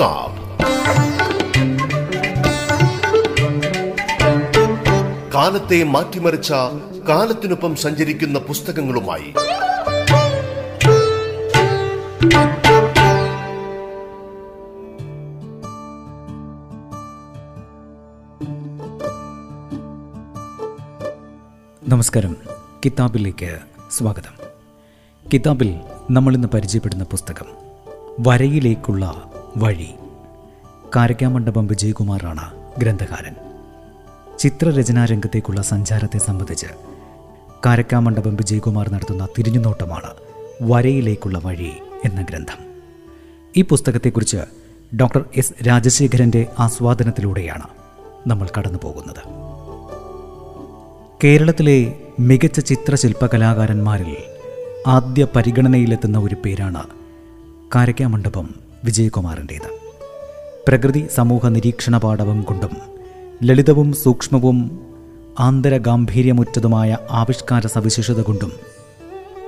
കിതാബ് 0.00 0.58
കാലത്തെ 5.34 5.84
മാറ്റിമറിച്ച 5.84 6.52
കാലത്തിനൊപ്പം 7.08 7.76
സഞ്ചരിക്കുന്ന 7.76 8.38
പുസ്തകങ്ങളുമായി. 8.38 9.34
നമസ്കാരം. 21.88 22.36
കിതാബിലേക്ക് 22.84 23.58
സ്വാഗതം. 23.90 24.38
കിതാബിൽ 25.32 25.80
നമ്മൾ 26.10 26.34
ഇന്ന് 26.34 26.48
പരിചയപ്പെടുന്ന 26.48 27.04
പുസ്തകം 27.04 27.46
വരയിലേക്കുള്ള 28.20 29.29
വഴി. 29.56 29.88
കാരക്കാമണ്ഡപം 30.96 31.66
വിജയകുമാറാണ് 31.66 32.50
ഗ്രന്ഥകാരൻ. 32.78 33.34
ചിത്രരചനാ 34.38 35.04
രംഗത്തേക്കുള്ള 35.04 35.62
സഞ്ചാരത്തെ 35.62 36.18
സംബന്ധിച്ച് 36.18 36.66
കാരക്കാമണ്ഡപം 37.66 38.36
വിജയകുമാർ 38.36 38.90
നടത്തുന്ന 38.90 39.28
തിരിഞ്ഞുനോട്ടമാണ് 39.38 40.10
വരയിലേക്കുള്ള 40.62 41.40
വഴി 41.44 41.72
എന്ന 42.04 42.22
ഗ്രന്ഥം. 42.22 42.58
ഈ 43.56 43.62
പുസ്തകത്തെക്കുറിച്ച് 43.62 44.36
ഡോക്ടർ 44.96 45.24
എസ് 45.36 45.54
രാജശേഖരന്റെ 45.66 46.46
ആസ്വാദനത്തിലൂടെയാണ് 46.58 47.64
നമ്മൾ 48.26 48.48
കടന്നു 48.58 48.78
പോകുന്നത് 48.84 49.22
കേരളത്തിലെ 51.24 52.00
മികച്ച 52.20 52.60
ചിത്രശില്പകലാകാരന്മാരിൽ 52.60 54.16
ആദ്യ 54.86 55.26
പരിഗണനയിലെത്തുന്ന 55.36 56.18
ഒരു 56.18 56.36
പേരാണ് 56.44 56.82
കാരക്കാമണ്ഡപം 57.74 58.69
വിജയകുമാറിന്റേത് 58.84 59.80
പ്രകൃതി 60.68 61.08
സമൂഹ 61.14 61.48
നിരീക്ഷണ 61.48 61.98
പാഠവും 61.98 62.42
കൊണ്ടും 62.42 62.70
ലളിതവും 63.42 63.92
സൂക്ഷ്മവും 63.92 64.80
ആന്തരഗാംഭീര്യമുറ്റതുമായ 65.38 66.98
ആവിഷ്കാര 67.10 67.66
സവിശേഷത 67.66 68.20
കൊണ്ടും 68.20 68.52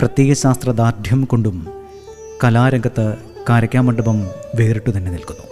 പ്രത്യയശാസ്ത്ര 0.01 0.71
ദാർഢ്യം 0.71 1.25
കൊണ്ടും 1.25 1.69
കലാരംഗത്ത് 2.45 3.17
കാരക്കാമണ്ഡപം 3.49 4.31
വേറിട്ടു 4.55 4.91
തന്നെ 4.91 5.11
നിൽക്കുന്നു. 5.11 5.43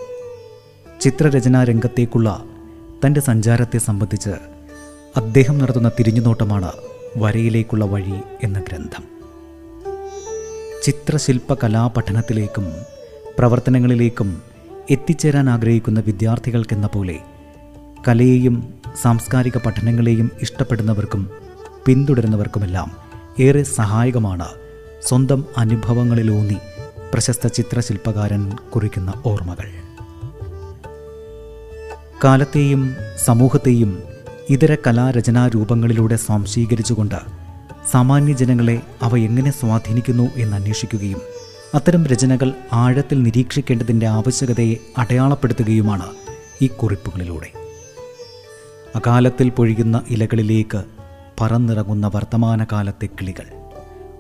ചിത്രരചനാ 1.01 1.65
രംഗത്തേക്കുള്ള 1.65 2.45
തന്റെ 3.07 3.21
സഞ്ചാരത്തെ 3.21 3.79
സംബന്ധിച്ച് 3.79 4.31
അദ്ദേഹം 5.17 5.59
നടത്തുന്ന 5.59 5.89
തിരിഞ്ഞുനോട്ടമാണ് 5.89 6.73
വരയിലേക്കുള്ള 7.17 7.85
വഴി 7.85 8.21
എന്ന 8.45 8.61
ഗ്രന്ഥം. 8.61 9.05
ചിത്രശില്പ 10.83 11.55
കലാപഠനത്തിലേക്കും 11.55 12.73
പ്രവർത്തനങ്ങളിലേക്കും 13.41 14.43
എത്തിച്ചേരാൻ 14.91 15.51
ആഗ്രഹിക്കുന്ന 15.51 16.01
വിദ്യാർത്ഥികൾക്കെന്ന 16.01 16.87
പോലെ 16.87 17.19
കലയെയും 18.09 18.75
സാംസ്കാരിക 19.03 19.59
പഠനങ്ങളെയും 19.59 20.31
ഇഷ്ടപ്പെടുന്നവർക്കും 20.43 21.31
പിന്തുടരുന്നവർക്കുമെല്ലാം 21.87 22.91
ഏറെ 23.41 23.63
സഹായകമാണ് 23.63 24.49
സ്വന്തം 25.03 25.45
അനുഭവങ്ങളിലൂന്നി 25.57 26.57
പ്രശസ്ത 27.13 27.47
ചിത്രശില്പകാരൻ 27.47 28.53
കുറിക്കുന്ന 28.75 29.13
ഓർമ്മകൾ. 29.27 29.69
കാലത്തെയും 32.25 32.95
സമൂഹത്തെയും 33.25 34.03
ഇതര 34.51 34.77
കലാരചനാരൂപങ്ങളിലൂടെ 34.87 36.17
സ്വാംശീകരിച്ചുകൊണ്ട് 36.17 37.21
സാമാന്യ 37.91 38.33
ജനങ്ങളെ 38.33 38.81
അവ 39.03 39.17
എങ്ങനെ 39.17 39.51
സ്വാധീനിക്കുന്നു 39.51 40.29
എന്ന് 40.37 40.57
അന്വേഷിക്കുകയും 40.57 41.21
അത്തരം 41.75 42.07
രചനകൾ 42.07 42.53
ആഴത്തിൽ 42.73 43.23
നിരീക്ഷിക്കേണ്ടതിന്റെ 43.23 44.07
ആവശ്യകതയെ 44.07 44.75
അടയാളപ്പെടുത്തുകയുമാണ് 44.99 46.03
ഈ 46.63 46.67
കുറിപ്പുകളിലൂടെ. 46.67 47.47
അകാലത്തിൽ 48.97 49.49
പൊഴിയുന്ന 49.49 50.03
ഇലകളിലേക്ക് 50.09 50.85
പറന്നിറങ്ങുന്ന 51.41 52.11
വർത്തമാനകാലത്തെ 52.15 53.07
കിളികൾ 53.07 53.47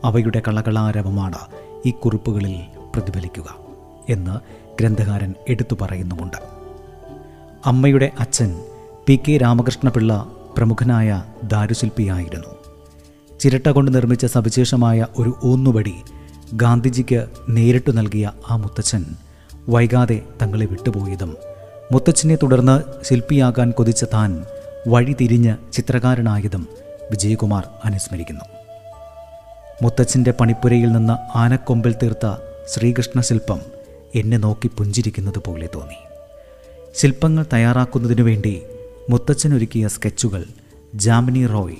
അവയുടെ 0.04 0.42
കളകളാരവമാണ് 0.48 1.38
ഈ 1.86 1.90
കുറിപ്പുകളിൽ 1.90 2.60
പ്രതിഫലിക്കുക 2.94 3.56
എന്ന് 4.08 4.66
ഗ്രന്ഥകാരൻ 4.80 5.34
എടുത്തു 5.48 5.76
പറയുന്നുമുണ്ട്. 5.80 6.36
അമ്മയുടെ 7.66 8.12
അച്ഛൻ 8.20 8.64
പി 9.06 9.20
കെ 9.28 9.36
രാമകൃഷ്ണപിള്ള 9.36 10.26
പ്രമുഖനായ 10.56 11.22
ദാരുശില്പിയായിരുന്നു. 11.44 12.54
ചിരട്ട 13.40 13.68
കൊണ്ട് 13.68 13.94
നിർമ്മിച്ച 13.94 14.26
സവിശേഷമായ 14.26 15.06
ഒരു 15.18 15.34
ഊന്നുവടി 15.44 15.94
ഗാന്ധിജിക്ക് 16.54 17.26
നേരിട്ടു 17.48 17.90
നൽകിയ 17.90 18.32
ആ 18.48 18.56
മുത്തച്ഛൻ 18.56 19.04
വൈകാതെ 19.68 20.22
തങ്ങളെ 20.42 20.66
വിട്ടുപോയതും 20.66 21.36
മുത്തച്ഛനെ 21.92 22.36
തുടർന്ന് 22.42 23.04
ശില്പിയാകാൻ 23.04 23.70
കൊതിച്ച 23.70 24.04
താൻ 24.04 24.44
വഴിതിരിഞ്ഞ് 24.88 25.72
ചിത്രകാരനായതും 25.72 26.68
വിജയകുമാർ 27.10 27.64
അനുസ്മരിക്കുന്നു. 27.84 28.44
മുത്തച്ഛന്റെ 29.82 30.30
പണിപ്പുരയിൽ 30.30 30.92
നിന്ന് 30.92 31.38
ആനക്കൊമ്പിൽ 31.38 31.94
തീർത്ത 32.02 32.36
ശ്രീകൃഷ്ണ 32.68 33.20
ശില്പം 33.20 33.60
എന്നെ 34.14 34.36
നോക്കി 34.36 34.68
പുഞ്ചിരിക്കുന്നത് 34.68 35.38
പോലെ 35.38 35.68
തോന്നി. 35.74 35.98
ശില്പങ്ങൾ 36.94 37.44
തയ്യാറാക്കുന്നതിനു 37.52 38.22
വേണ്ടി 38.22 38.62
മുത്തച്ഛനൊരുക്കിയ 39.10 39.88
സ്കെച്ചുകൾ 39.88 40.44
ജാമിനി 40.94 41.46
റോയ് 41.46 41.76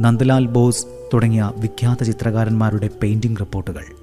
നന്ദലാൽ 0.00 0.46
ബോസ് 0.46 0.86
തുടങ്ങിയ 1.14 1.50
വിഖ്യാത 1.56 2.02
ചിത്രകാരന്മാരുടെ 2.02 2.90
പെയിന്റിംഗ് 3.02 3.40
റിപ്പോർട്ടുകൾ 3.40 4.01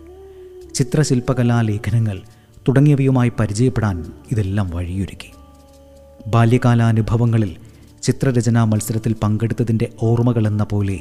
ചിത്രശില്പകലാ 0.75 1.61
ലേഖനങ്ങൾ 1.61 2.21
തുടങ്ങിയവയുമായി 2.67 3.31
പരിചയപ്പെടാൻ 3.39 4.13
ഇതെല്ലാം 4.31 4.69
വഴിയൊരുക്കി. 4.69 5.31
ബാല്യകാലാനുഭവങ്ങളിൽ 6.27 7.57
ചിത്രരചനാ 8.01 8.63
മത്സരത്തിൽ 8.63 9.15
പങ്കെടുത്തതിന്റെ 9.23 9.91
ഓർമ്മകളെന്ന 10.01 10.63
പോലെ 10.63 10.99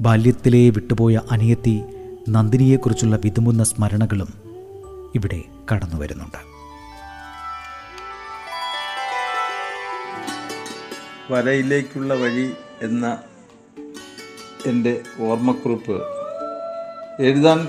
ബാല്യത്തിലേ 0.00 0.70
വിട്ടുപോയ 0.70 1.20
അനിയത്തി 1.30 1.82
നന്ദിനിയെക്കുറിച്ചുള്ള 2.28 3.16
വിതുമുന്ന 3.16 3.64
സ്മരണകളും 3.64 4.28
ഇവിടെ 5.14 5.42
കടന്നു 5.72 5.96
വരുന്നുണ്ട്. 5.96 6.52
വരയിലേക്കുള്ള 11.32 12.14
വഴി 12.14 12.52
എന്ന 12.82 13.18
എന്റെ 14.66 15.00
ഓർമ്മക്കുറിപ്പ് 15.20 16.02
എഴുതാൻ 17.22 17.68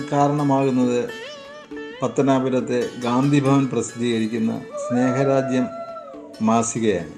കാരണമാകുന്നത് 0.00 1.10
പത്തനാപുരത്തെ 2.02 2.88
ഗാന്ധിഭവൻ 3.04 3.66
പ്രസിദ്ധീകരിക്കുന്ന 3.66 4.60
സ്നേഹരാജ്യം 4.88 5.66
മാസികയാണ്. 6.42 7.10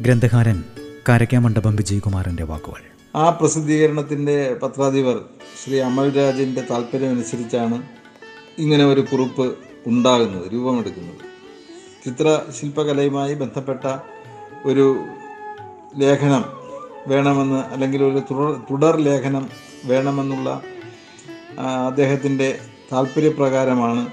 ഗ്രന്ഥകാരൻ 0.00 0.64
കാരക്കാമണ്ഡപം 1.08 1.76
വിജയകുമാറിന്റെ 1.76 2.44
വാക്കുകൾ. 2.44 2.82
ആ 3.16 3.30
പ്രസിദ്ധീകരണത്തിന്റെ 3.30 4.54
പത്രാധിപർ 4.62 5.20
ശ്രീ 5.64 5.80
അമൽരാജിന്റെ 5.80 6.66
താല്പര്യമനുസരിച്ചാണ് 6.70 7.82
ഇങ്ങനെ 8.58 8.86
ഒരു 8.86 9.00
കുറിപ്പ് 9.00 9.56
ഉണ്ടാകുന്നത് 9.86 10.52
രൂപമെടുക്കുന്നത്. 10.52 11.32
ചിത്രശില്പകലയുമായി 12.04 13.34
ബന്ധപ്പെട്ട 13.34 13.96
ഒരു 14.64 15.04
ലേഖനം 15.96 16.44
വേണമെന്ന് 17.06 17.58
അല്ലെങ്കിൽ 17.58 18.04
ഒരു 18.04 18.22
തുടർ 18.30 18.60
തുടർ 18.70 18.96
ലേഖനം 18.96 19.48
വേണമെന്നുള്ള 19.84 20.62
അദ്ദേഹത്തിന്റെ 21.60 22.58
താല്പര്യപ്രകാരമാണ് 22.92 24.10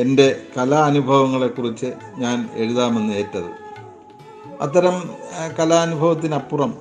എന്റെ 0.00 0.40
കലാ 0.58 0.84
അനുഭവങ്ങളെക്കുറിച്ച് 0.84 1.92
ഞാൻ 2.16 2.50
എഴുതാമെന്ന് 2.54 3.14
ഏറ്റത്. 3.14 3.50
അത്തരം 4.60 5.10
കലാനുഭവത്തിനപ്പുറം 5.58 6.74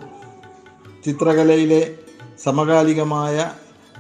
ചിത്രകലയിലെ 1.06 1.96
സമകാലികമായ 2.44 3.52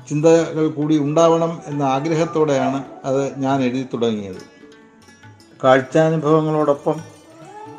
ചിന്തകൾ 0.09 0.67
കൂടി 0.67 0.97
ഉണ്ടാവണം 0.97 1.61
എന്ന 1.65 1.83
ആഗ്രഹത്തോടെയാണ് 1.83 2.83
അത് 3.05 3.39
ഞാൻ 3.39 3.63
എഴുതി 3.63 3.87
തുടങ്ങിയത്. 3.93 4.41
കാഴ്ചാനുഭവങ്ങളോടൊപ്പം 5.63 7.01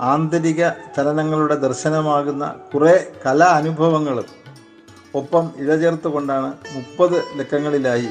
ആന്തരിക 0.00 0.68
ചലനങ്ങളുടെ 0.68 1.54
ദർശനമാകുന്ന 1.54 2.54
കുറേ 2.74 3.06
കലാ 3.26 3.46
അനുഭവങ്ങളും 3.46 4.45
ഒപ്പം 5.18 5.52
ഇഴചേർത്തുകൊണ്ടാണ് 5.56 6.48
മുപ്പത് 6.72 7.38
ലക്കങ്ങളിലായി 7.38 8.08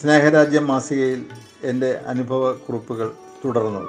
സ്നേഹരാജ്യം 0.00 0.66
മാസികയിൽ 0.66 1.26
എന്റെ 1.64 2.00
അനുഭവ 2.06 2.52
കുറിപ്പുകൾ 2.52 3.12
തുടർന്നത്. 3.44 3.88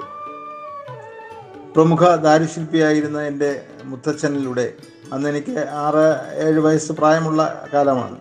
പ്രമുഖ 1.74 2.16
ദാരുശില്പിയായിരുന്ന 2.16 3.22
എന്റെ 3.22 3.50
മുത്തച്ഛനിലൂടെ 3.84 4.72
അന്ന് 5.12 5.28
എനിക്ക് 5.28 5.56
ആറ് 5.84 6.04
ഏഴ് 6.46 6.60
വയസ്സ് 6.60 6.92
പ്രായമുള്ള 6.92 7.68
കാലമാണ്. 7.72 8.18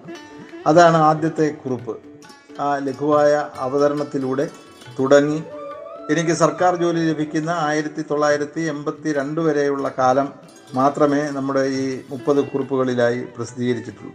അതാണ് 0.67 0.97
ആദ്യത്തെ 0.97 1.55
കുറിപ്പ്. 1.65 1.97
ആ 2.61 2.77
ലഘുവായ 2.77 3.49
അവതരണത്തിലൂടെ 3.57 4.49
തുടങ്ങി 4.99 5.43
എനിക്ക് 6.11 6.31
സർക്കാർ 6.31 6.75
ജോലി 6.75 7.09
ലഭിക്കുന്ന 7.09 7.49
ആയിരത്തി 7.49 8.01
തൊള്ളായിരത്തി 8.11 8.61
എൺപത്തി 8.61 9.13
രണ്ട് 9.13 9.41
വരെയുള്ള 9.41 9.91
കാലം 9.97 10.42
മാത്രമേ 10.73 11.21
നമ്മുടെ 11.29 11.63
ഈ 11.65 12.03
മുപ്പത് 12.09 12.39
കുറിപ്പുകളിലായി 12.49 13.19
പ്രസിദ്ധീകരിച്ചിട്ടുള്ളൂ. 13.37 14.13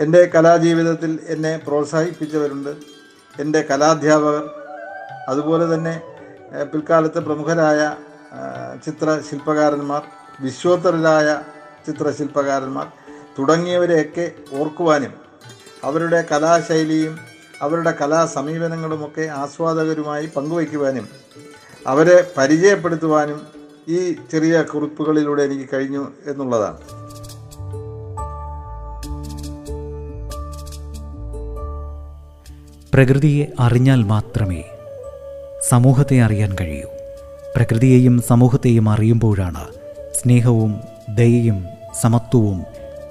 എന്റെ 0.00 0.30
കലാജീവിതത്തിൽ 0.34 1.18
എന്നെ 1.28 1.60
പ്രോത്സാഹിപ്പിച്ചവരുണ്ട്. 1.66 2.72
എന്റെ 3.40 3.60
കലാധ്യാപകർ 3.70 4.44
അതുപോലെ 5.28 5.74
തന്നെ 5.74 6.00
പിൽക്കാലത്തെ 6.72 7.20
പ്രമുഖരായ 7.20 7.80
ചിത്രശില്പകാരന്മാർ 8.86 10.02
വിശ്വോത്തരരായ 10.40 11.28
ചിത്രശില്പകാരന്മാർ 11.86 12.86
തുടങ്ങിയവരെയൊക്കെ 13.38 14.32
ഓർക്കുവാനും 14.52 15.12
അവരുടെ 15.84 16.24
കലാശൈലിയും 16.32 17.18
അവരുടെ 17.62 17.90
കലാസമീപനങ്ങളുമൊക്കെ 18.00 19.24
ആസ്വാദകരുമായി 19.42 20.26
പങ്കുവയ്ക്കുവാനും 20.26 21.08
അവരെ 21.86 22.32
പരിചയപ്പെടുത്തുവാനും 22.36 23.57
ഈ 23.88 24.12
ചെറിയ 24.12 24.62
കുറിപ്പുകളിലൂടെ 24.62 25.42
എനിക്ക് 25.42 25.64
കഴിഞ്ഞു 25.72 26.08
എന്നുള്ളതാണ്. 26.26 26.76
പ്രകൃതിയെ 32.94 33.46
അറിഞ്ഞാൽ 33.60 34.02
മാത്രമേ 34.02 34.64
സമൂഹത്തെ 35.68 36.20
അറിയാൻ 36.20 36.56
കഴിയൂ. 36.60 36.86
പ്രകൃതിയെയും 37.56 38.22
സമൂഹത്തെയും 38.22 38.90
അറിയുമ്പോഴാണ് 38.90 39.64
സ്നേഹവും 40.14 40.80
ദയയും 41.14 41.66
സമത്വവും 42.00 42.64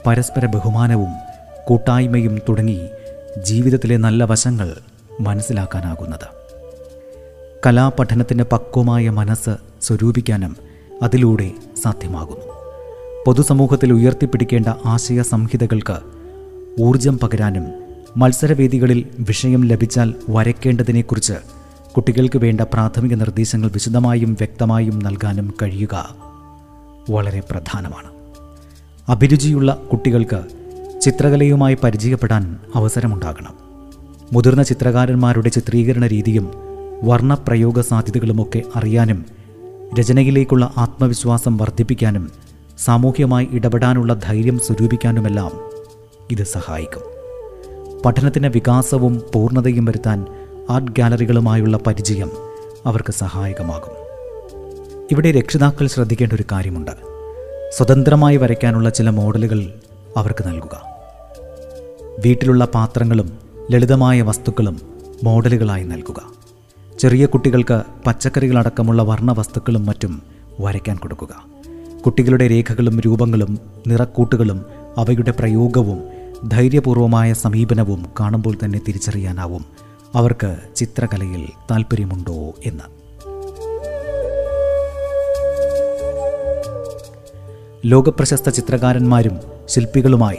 പരസ്പര 0.07 0.45
ബഹുമാനവും 0.45 1.13
കൂട്ടായ്മയും 1.67 2.39
തുടങ്ങി 2.49 2.87
ജീവിതത്തിലെ 3.43 3.97
നല്ല 3.97 4.23
വശങ്ങൾ 4.23 4.77
മനസ്സിലാക്കാനാകുന്നത്. 5.21 6.37
കലാപഠനത്തിന്റെ 7.65 8.43
പക്വമായ 8.43 9.09
മനസ്സ് 9.09 9.55
സ്വരൂപിക്കാനും 9.81 10.66
അതിലൂടെ 11.03 11.51
സാധ്യമാകുന്നു. 11.83 12.47
പൊതുസമൂഹത്തിൽ 13.25 13.93
ഉയർത്തിപ്പിടിക്കേണ്ട 13.93 14.67
ആശയ 14.85 15.21
സംഹിതകൾക്ക് 15.21 15.97
ഊർജം 16.81 17.19
പകരാനും 17.19 17.65
മത്സരവേദികളിൽ 18.17 19.07
വിഷയം 19.19 19.65
ലഭിച്ചാൽ 19.65 20.13
വരയ്ക്കേണ്ടതിനെക്കുറിച്ച് 20.29 21.33
കുട്ടികൾക്ക് 21.95 22.37
വേണ്ട 22.37 22.61
പ്രാഥമിക 22.61 23.13
നിർദ്ദേശങ്ങൾ 23.13 23.69
വിശദമായും 23.69 24.33
വ്യക്തമായും 24.33 24.99
നൽകാനും 24.99 25.53
കഴിയുക 25.61 26.15
വളരെ 27.09 27.39
പ്രധാനമാണ്. 27.51 28.07
അഭിരുചിയുള്ള 29.11 29.73
കുട്ടികൾക്ക് 29.91 30.43
ചിത്രകലയുമായി 31.01 31.77
പരിചയപ്പെടാൻ 31.83 32.57
അവസരമുണ്ടാകണം. 32.75 33.53
മുതിർന്ന 34.33 34.63
ചിത്രകാരന്മാരുടെ 34.63 35.49
ചിത്രീകരണ 35.49 36.07
രീതിയും 36.07 36.51
വർണപ്രയോഗ 37.03 37.79
സാധ്യതകളുമൊക്കെ 37.79 38.61
അറിയാനും 38.75 39.25
രചനയിലേക്കുള്ള 39.93 40.73
ആത്മവിശ്വാസം 40.77 41.57
വർദ്ധിപ്പിക്കാനും 41.57 42.31
സാമൂഹ്യമായി 42.79 43.47
ഇടപെടാനുള്ള 43.51 44.13
ധൈര്യം 44.13 44.59
സ്വരൂപിക്കാനുമെല്ലാം 44.59 45.51
ഇത് 46.31 46.43
സഹായിക്കും. 46.43 47.01
പഠനത്തിന് 48.05 48.47
വികാസവും 48.47 49.21
പൂർണതയും 49.35 49.85
വരുത്താൻ 49.85 50.25
ആർട്ട് 50.69 50.91
ഗാലറികളുമായുള്ള 50.91 51.77
പരിചയം 51.77 52.31
അവർക്ക് 52.85 53.13
സഹായകമാകും. 53.13 54.07
ഇവിടെ 55.11 55.31
രക്ഷിതാക്കൾ 55.31 55.87
ശ്രദ്ധിക്കേണ്ട 55.87 56.33
ഒരു 56.33 56.43
കാര്യമുണ്ട്. 56.51 56.91
സ്വതന്ത്രമായി 57.77 58.37
വരയ്ക്കാനുള്ള 58.37 58.89
ചില 58.89 59.09
മോഡലുകൾ 59.09 59.73
അവർക്ക് 60.17 60.47
നൽകുക. 60.47 60.81
വീട്ടിലുള്ള 62.25 62.65
പാത്രങ്ങളും 62.65 63.37
ലളിതമായ 63.71 64.21
വസ്തുക്കളും 64.21 64.81
മോഡലുകളായി 65.23 65.83
നൽകുക. 65.83 66.36
ചെറിയ 66.99 67.25
കുട്ടികൾക്ക് 67.25 67.83
പച്ചക്കറികളടക്കമുള്ള 68.07 69.03
വർണ 69.03 69.31
വസ്തുക്കളും 69.31 69.85
മറ്റും 69.85 70.21
വരയ്ക്കാൻ 70.59 70.97
കൊടുക്കുക. 70.97 71.45
കുട്ടികളുടെ 72.05 72.49
രേഖകളും 72.49 72.99
രൂപങ്ങളും 72.99 73.59
നിറക്കൂട്ടുകളും 73.87 74.65
അവയുടെ 74.97 75.31
പ്രയോഗവും 75.31 75.99
ധൈര്യപൂർവമായ 76.49 77.33
സമീപനവും 77.33 78.05
കാണുമ്പോൾ 78.19 78.55
തന്നെ 78.65 78.81
തിരിച്ചറിയാനാവും. 78.87 79.65
അവർക്ക് 80.15 80.57
ചിത്രകലയിൽ 80.75 81.47
താല്പര്യമുണ്ടോ 81.71 82.53
എന്ന്. 82.65 82.83
ലോകപ്രശസ്ത 87.85 88.49
ചിത്രകാരന്മാരും 88.49 89.37
ശില്പികളുമായി 89.65 90.37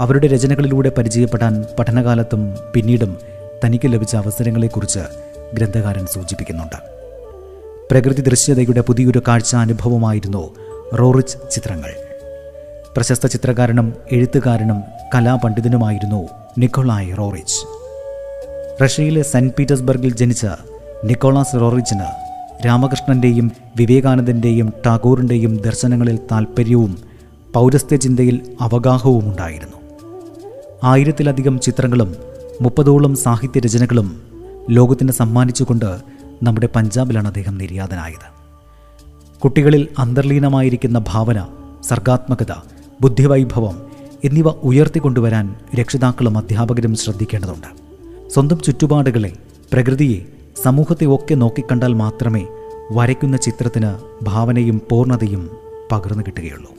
അവരുടെ 0.00 0.26
രചനകളിലൂടെ 0.26 0.92
പരിചയപ്പെടാൻ 0.98 1.64
പഠനകാലത്തും 1.78 2.54
പിന്നീടും 2.74 3.16
തനിക്ക് 3.64 3.92
ലഭിച്ച 3.92 4.16
അവസരങ്ങളെക്കുറിച്ച് 4.16 5.33
ഗ്രന്ഥകാരൻ 5.54 6.06
സൂചിപ്പിക്കുന്നുണ്ട്. 6.06 6.78
പ്രകൃതി 7.90 8.22
ദൃശ്യതയുടെ 8.22 8.80
പുതിയൊരു 8.80 9.22
കാഴ്ച 9.28 9.56
അനുഭവമായിരുന്നു 9.56 10.54
റോറിച്ച് 10.94 11.38
ചിത്രങ്ങൾ. 11.50 11.92
പ്രശസ്ത 12.96 13.26
ചിത്രകാരനും 13.26 13.94
എഴുത്തുകാരനും 14.12 14.82
കലാപണ്ഡിതനുമായിരുന്നു 15.14 16.28
നിക്കോളായ് 16.58 17.18
റോറിച്ച്. 17.18 17.60
റഷ്യയിലെ 18.84 19.22
സെന്റ് 19.22 19.54
പീറ്റേഴ്സ്ബർഗിൽ 19.54 20.16
ജനിച്ച 20.16 20.46
നിക്കോളാസ് 21.04 21.60
റോറിച്ചിന് 21.60 22.08
രാമകൃഷ്ണന്റെയും 22.66 23.52
വിവേകാനന്ദന്റെയും 23.76 24.72
ടാഗോറിന്റെയും 24.86 25.56
ദർശനങ്ങളിൽ 25.56 26.16
താൽപ്പര്യവും 26.32 26.98
പൗരസ്ത്യ 27.54 27.96
ചിന്തയിൽ 27.96 28.56
അവഗാഹവും 28.60 29.28
ഉണ്ടായിരുന്നു 29.28 29.78
ആയിരത്തിലധികം 30.84 31.60
ചിത്രങ്ങളും 31.60 32.16
മുപ്പതോളം 32.60 33.16
സാഹിത്യ 33.16 33.60
രചനകളും 33.60 34.08
ലോകത്തിന് 34.70 35.12
സമ്മാനിച്ചുകൊണ്ട് 35.12 36.00
നമ്മുടെ 36.42 36.68
പഞ്ചാബിലാണ് 36.76 37.26
അദ്ദേഹം 37.26 37.58
നിര്യാതനായത്. 37.58 38.34
കുട്ടികളിൽ 39.38 39.88
അന്തർലീനമായിരിക്കുന്ന 39.98 41.04
ഭാവന 41.08 41.46
സർഗാത്മകത 41.84 42.52
ബുദ്ധിവൈഭവം 43.00 43.82
എന്നിവ 44.24 44.48
ഉയർത്തിക്കൊണ്ടുവരാൻ 44.48 45.54
രക്ഷിതാക്കളും 45.80 46.38
അധ്യാപകരും 46.38 46.94
ശ്രദ്ധിക്കേണ്ടതുണ്ട്. 46.94 47.66
സ്വന്തം 48.30 48.60
ചുറ്റുപാടുകളെ 48.60 49.32
പ്രകൃതിയെ 49.72 50.24
സമൂഹത്തെ 50.62 51.04
ഒക്കെ 51.04 51.34
നോക്കിക്കണ്ടാൽ 51.34 51.94
മാത്രമേ 51.94 52.46
വരയ്ക്കുന്ന 52.92 53.36
ചിത്രത്തിന് 53.36 53.94
ഭാവനയും 54.24 54.80
പൂർണതയും 54.90 55.50
പകർന്നു 55.92 56.22
കിട്ടുകയുള്ളൂ. 56.22 56.74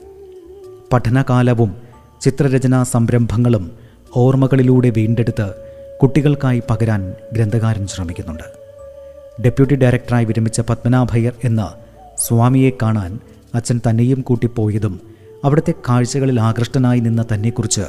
പഠനകാലവും 0.92 1.76
ചിത്രരചനാ 2.20 2.82
സംരംഭങ്ങളും 2.82 3.70
ഓർമ്മകളിലൂടെ 4.16 4.90
വീണ്ടെടുത്ത് 4.90 5.65
കുട്ടികൾക്കായി 6.02 6.62
പകരാൻ 6.70 7.14
ഗ്രന്ഥകാരൻ 7.32 7.86
ശ്രമിക്കുന്നുണ്ട്. 7.86 8.42
ഡെപ്യൂട്ടി 9.42 9.74
ഡയറക്ടറായി 9.74 10.24
വിരമിച്ച 10.24 10.60
പത്മനാഭയ്യർ 10.60 11.32
എന്ന 11.44 11.74
സ്വാമിയെ 12.18 12.70
കാണാൻ 12.82 13.18
അച്ഛൻ 13.54 13.80
തന്നെയും 13.90 14.20
കൂട്ടിപ്പോയതും 14.20 15.00
അവിടുത്തെ 15.44 15.74
കാഴ്ചകളിൽ 15.88 16.40
ആകൃഷ്ടനായി 16.40 17.00
നിന്ന 17.00 17.24
തന്നെക്കുറിച്ച് 17.32 17.84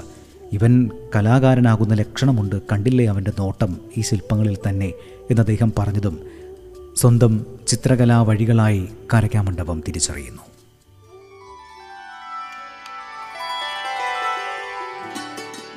ഇവൻ 0.54 0.90
കലാകാരനാകുന്ന 1.16 1.94
ലക്ഷണമുണ്ട് 1.94 2.56
കണ്ടില്ലേ 2.72 3.06
അവന്റെ 3.06 3.32
നോട്ടം 3.40 3.78
ഈ 3.98 4.02
ശില്പങ്ങളിൽ 4.02 4.58
തന്നെ 4.70 4.94
എന്ന് 5.30 5.42
അദ്ദേഹം 5.42 5.74
പറഞ്ഞതും 5.78 6.20
സ്വന്തം 6.98 7.46
ചിത്രകലാ 7.68 8.22
വഴികളായി 8.22 8.90
കരയ്ക്കാമണ്ഡപം 9.14 9.84
തിരിച്ചറിയുന്നു. 9.88 10.47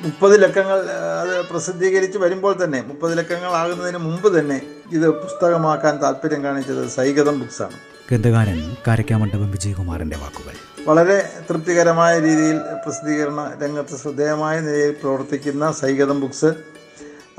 മുപ്പത് 0.03 0.41
ലക്കങ്ങൾ 0.41 0.79
അത് 1.21 1.33
പ്രസിദ്ധീകരിച്ച് 1.49 2.17
വരുമ്പോൾ 2.17 2.53
തന്നെ 2.63 2.79
മുപ്പത് 2.87 3.17
ലക്കങ്ങൾ 3.17 3.51
ആകുന്നതിന് 3.61 3.97
മുമ്പ് 3.97 4.39
തന്നെ 4.39 4.57
ഇത് 4.91 5.07
പുസ്തകമാക്കാൻ 5.09 6.01
താല്പര്യം 6.03 6.43
കാണിച്ചത് 6.43 6.87
സൈഗതം 6.87 7.39
ബുക്സാണ്. 7.39 7.77
ഗ്രന്ഥകാരൻ 8.09 8.75
കാരക്കാമണ്ഡപം 8.87 9.51
വിജയകുമാറിന്റെ 9.51 10.17
വാക്കുകൾ. 10.17 10.55
വളരെ 10.87 11.17
തൃപ്തികരമായ 11.49 12.19
രീതിയിൽ 12.19 12.57
പ്രസിദ്ധീകരണ 12.85 13.41
രംഗത്ത് 13.63 13.95
ശ്രദ്ധേയമായ 13.97 14.59
നിലയിൽ 14.59 14.93
പ്രവർത്തിക്കുന്ന 15.03 15.71
സൈഗതം 15.71 16.19
ബുക്സ് 16.21 16.51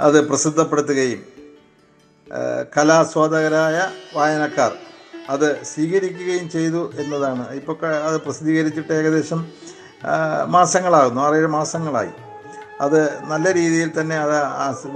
അത് 0.00 0.19
പ്രസിദ്ധപ്പെടുത്തുകയും 0.28 1.23
കലാസ്വാദകരായ 2.76 3.76
വായനക്കാർ 4.16 4.73
അത് 5.31 5.49
സ്വീകരിക്കുകയും 5.64 6.50
ചെയ്തു 6.50 6.92
എന്നതാണ്. 6.99 7.45
ഇപ്പോൾ 7.54 7.87
അത് 8.09 8.16
പ്രസിദ്ധീകരിച്ചിട്ട് 8.21 8.92
ഏകദേശം 8.92 9.40
മാസങ്ങളാകുന്നു 10.57 11.21
ആറേഴ് 11.21 11.47
മാസങ്ങളായി. 11.47 12.12
അത് 12.85 12.99
നല്ല 13.33 13.47
രീതിയിൽ 13.53 13.91
തന്നെ 14.01 14.17
അത് 14.25 14.37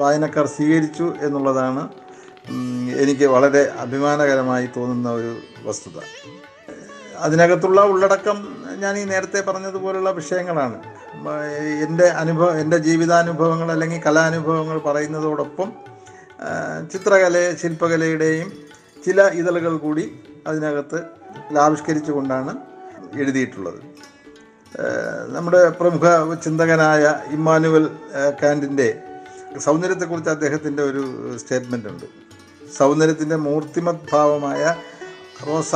വായനക്കാർ 0.03 0.47
സ്വീകരിച്ചു 0.57 1.07
എന്നുള്ളതാണ് 1.27 1.83
എനിക്ക് 3.03 3.27
വളരെ 3.35 3.63
അഭിമാനകരമായി 3.85 4.67
തോന്നുന്ന 4.77 5.09
ഒരു 5.19 5.33
വസ്തുത. 5.67 5.97
അതിനകത്തുള്ള 7.27 7.81
ഉള്ളടക്കം 7.93 8.39
ഞാൻ 8.83 8.95
ഈ 8.99 9.05
നേരത്തെ 9.13 9.41
പറഞ്ഞതുപോലുള്ള 9.41 10.11
വിഷയങ്ങളാണ്. 10.11 10.79
എന്റെ 11.87 12.07
അനുഭവം 12.23 12.55
എന്റെ 12.63 12.79
ജീവിതാനുഭവങ്ങൾ 12.87 13.69
അല്ലെങ്കിൽ 13.75 14.01
കലാനുഭവങ്ങൾ 14.07 14.79
പറയുന്നതോടൊപ്പം 14.89 15.69
ചിത്രകല 16.93 17.35
ശില്പകലയുടെയും 17.63 18.49
ചില 19.07 19.21
ഇതളുകൾ 19.41 19.75
കൂടി 19.77 20.05
അതിനകത്ത് 20.47 20.99
ആവിഷ്കരിച്ചുകൊണ്ടാണ് 21.65 22.53
എഴുതിയിട്ടുള്ളത്. 23.23 23.81
നമ്മുടെ 25.35 25.69
പ്രമുഖ 25.69 26.35
ചിന്തകനായ 26.35 27.21
ഇമ്മാനുവൽ 27.31 27.85
കാൻഡിന്റെ 28.43 28.89
സൗന്ദര്യത്തെക്കുറിച്ച് 29.59 30.31
അദ്ദേഹത്തിന്റെ 30.31 30.83
ഒരു 30.83 31.03
സ്റ്റേറ്റ്മെന്റ് 31.37 31.89
ഉണ്ട്. 31.89 32.05
സൗന്ദര്യത്തിന്റെ 32.79 33.37
മൂർത്തിമത് 33.37 34.03
ഭാവമായ 34.13 34.77
റോസ 35.47 35.75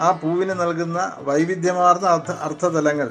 ആ 0.00 0.10
പൂവിന് 0.10 0.54
നൽകുന്ന 0.60 1.12
വൈവിധ്യമാർന്ന 1.18 2.06
അർത്ഥ 2.08 2.30
അർത്ഥതലങ്ങൾ 2.30 3.10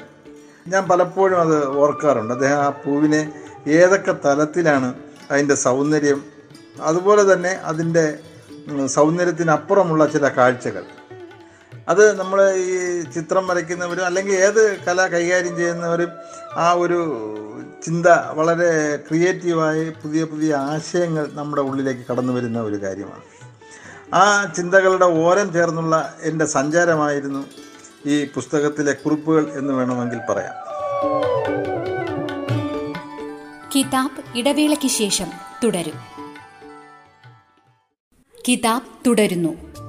ഞാൻ 0.67 0.87
പലപ്പോഴും 0.87 1.39
അത് 1.41 1.67
ഓർക്കാറുണ്ട്. 1.67 2.33
അദ്ദേഹം 2.33 2.57
ആ 2.57 2.69
പൂവിനെ 2.69 3.21
ഏതൊക്കെ 3.67 4.15
തലത്തിലാണ് 4.25 4.93
അതിന്റെ 5.31 5.55
സൗന്ദര്യം 5.55 6.23
അതുപോലെ 6.81 7.33
തന്നെ 7.33 7.49
അതിന്റെ 7.49 8.19
സൗന്ദര്യത്തിനപ്പുറമുള്ള 8.85 10.05
ചില 10.05 10.27
കാഴ്ചകൾ. 10.27 10.83
അത് 11.87 12.19
നമ്മൾ 12.19 12.53
ഈ 12.55 13.01
ചിത്രം 13.01 13.47
വരയ്ക്കുന്നവരും 13.47 14.05
അല്ലെങ്കിൽ 14.05 14.33
ഏത് 14.33 14.79
കല 14.87 15.07
കൈകാര്യം 15.07 15.57
ചെയ്യുന്നവരും 15.57 16.09
ആ 16.55 16.71
ഒരു 16.71 16.99
ചിന്ത 17.85 18.07
വളരെ 18.07 18.95
ക്രിയേറ്റീവായി 18.95 19.89
പുതിയ 19.89 20.23
പുതിയ 20.23 20.55
ആശയങ്ങൾ 20.55 21.29
നമ്മുടെ 21.33 21.61
ഉള്ളിലേക്ക് 21.61 22.01
കടന്നു 22.11 22.33
വരുന്ന 22.33 22.61
ഒരു 22.61 22.81
കാര്യമാണ്. 22.81 23.21
ആ 24.15 24.53
ചിന്തകളുടെ 24.55 25.05
ഓരം 25.05 25.53
ചേർന്നുള്ള 25.53 26.15
എന്റെ 26.21 26.45
സഞ്ചാരമായിരുന്നു 26.45 27.45
ഈ 28.05 28.25
പുസ്തകത്തിലെ 28.25 28.93
കുറിപ്പുകൾ 28.93 29.51
എന്ന് 29.57 29.73
വേണമെങ്കിൽ 29.73 30.19
പറയാം. 30.29 30.53
കിതാബ് 33.75 34.37
ഇടവേളയ്ക്ക് 34.37 34.87
ശേഷം 34.87 35.27
തുടരും. 35.63 36.13
കിതാബ് 38.47 39.07
തുടരുന്നു. 39.07 39.82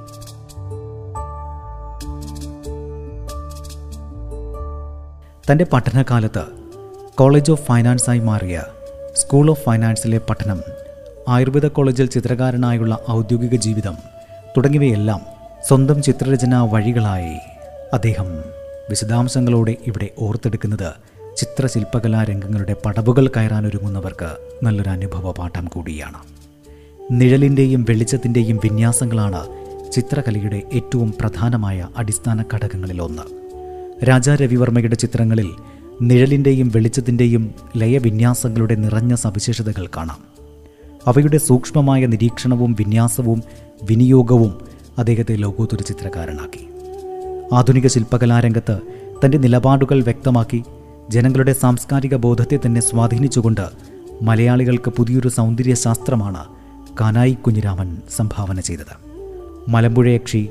തന്റെ 5.51 5.65
പഠനകാലത്ത് 5.73 6.45
കോളേജ് 7.15 7.53
ഓഫ് 7.53 7.65
ഫൈനാൻസായി 7.65 8.19
മാറിയ 8.19 8.63
സ്കൂൾ 9.17 9.51
ഓഫ് 9.51 9.65
ഫൈനാൻസിലെ 9.65 10.21
പഠനം 10.31 10.61
ആയുർവേദ 11.29 11.67
കോളേജിൽ 11.67 12.07
ചിത്രകാരനായുള്ള 12.07 12.99
ഔദ്യോഗിക 13.11 13.55
ജീവിതം 13.55 13.97
തുടങ്ങിയവയെല്ലാം 14.57 15.21
സ്വന്തം 15.69 16.03
ചിത്രരചനാ 16.03 16.65
വഴികളായി 16.65 17.35
അദ്ദേഹം 17.93 18.45
വിശദാംശങ്ങളോടെ 18.91 19.77
ഇവിടെ 19.87 20.09
ഓർത്തെടുക്കുന്നത് 20.19 20.93
ചിത്രശില്പകലാ 21.37 22.25
രംഗങ്ങളുടെ 22.25 22.77
പടവുകൾ 22.87 23.29
കയറാനൊരുങ്ങുന്നവർക്ക് 23.29 24.37
നല്ലൊരു 24.63 24.91
അനുഭവ 24.91 25.33
പാഠം 25.33 25.65
കൂടിയാണ്. 25.65 26.21
നിഴലിന്റെയും 27.11 27.87
വെളിച്ചത്തിന്റെയും 27.89 28.61
വിന്യാസങ്ങളാണ് 28.65 29.43
ചിത്രകലയുടെ 29.93 30.63
ഏറ്റവും 30.73 31.15
പ്രധാനമായ 31.21 31.89
അടിസ്ഥാന 31.97 32.45
ഘടകങ്ങളിലൊന്ന്. 32.55 33.44
രാജാ 34.03 34.35
രവിവർമ്മയുടെ 34.35 34.97
ചിത്രങ്ങളിൽ 34.97 35.51
നിഴലിന്റെയും 36.03 36.69
വെളിച്ചത്തിന്റെയും 36.69 37.55
ലയവിന്യാസങ്ങളുടെ 37.77 38.75
നിറഞ്ഞ 38.75 39.15
സവിശേഷതകൾ 39.15 39.87
കാണാം. 39.97 40.19
അവയുടെ 41.07 41.39
സൂക്ഷ്മമായ 41.39 42.07
നിരീക്ഷണവും 42.07 42.73
വിന്യാസവും 42.73 43.43
വിനിയോഗവും 43.83 44.61
അദ്ദേഹത്തെ 44.99 45.37
ലോകോത്തര 45.37 45.83
ചിത്രകാരനാക്കി. 45.83 46.69
ആധുനിക 47.55 47.87
ശില്പകലാരംഗത്ത് 47.87 48.79
തന്റെ 49.25 49.39
നിലപാടുകൾ 49.39 50.03
വ്യക്തമാക്കി 50.03 50.65
ജനങ്ങളുടെ 51.09 51.53
സാംസ്കാരിക 51.53 52.15
ബോധത്തെ 52.15 52.59
തന്നെ 52.67 52.81
സ്വാധീനിച്ചുകൊണ്ട് 52.81 53.69
മലയാളികൾക്ക് 54.23 54.91
പുതിയൊരു 54.91 55.29
സൗന്ദര്യശാസ്ത്രമാണ് 55.29 56.45
കാനായി 57.01 57.33
കുഞ്ഞിരാമൻ 57.33 58.03
സംഭാവന 58.17 58.61
ചെയ്തത്. 58.61 59.15
മലമ്പുഴയക്ഷി 59.69 60.49